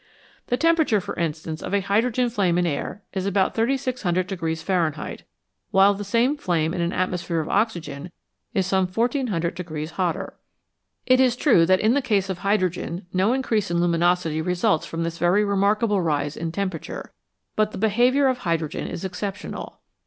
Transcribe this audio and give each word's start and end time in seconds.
The 0.47 0.57
temperature, 0.57 0.99
for 0.99 1.15
instance, 1.15 1.61
of 1.61 1.75
a 1.75 1.81
hydrogen 1.81 2.31
flame 2.31 2.57
in 2.57 2.65
air 2.65 3.03
is 3.13 3.27
about 3.27 3.53
3600 3.53 4.57
Fahrenheit, 4.57 5.21
while 5.69 5.93
the 5.93 6.03
same 6.03 6.35
flame 6.37 6.73
in 6.73 6.81
an 6.81 6.91
atmosphere 6.91 7.39
of 7.39 7.47
oxygen 7.47 8.09
is 8.51 8.65
some 8.65 8.87
1400 8.87 9.89
hotter. 9.91 10.33
It 11.05 11.19
is 11.19 11.35
true 11.35 11.67
that 11.67 11.79
in 11.81 11.93
the 11.93 12.01
case 12.01 12.31
of 12.31 12.39
hydrogen 12.39 13.05
no 13.13 13.31
increase 13.31 13.69
in 13.69 13.79
luminosity 13.79 14.41
results 14.41 14.87
from 14.87 15.03
this 15.03 15.19
very 15.19 15.45
remark 15.45 15.83
able 15.83 16.01
rise 16.01 16.35
of 16.35 16.51
temperature, 16.51 17.11
but 17.55 17.71
the 17.71 17.77
behaviour 17.77 18.27
of 18.27 18.39
hydrogen 18.39 18.87
is 18.87 19.05
exceptional. 19.05 19.81